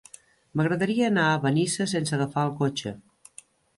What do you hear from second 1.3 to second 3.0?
a Benissa sense agafar el cotxe.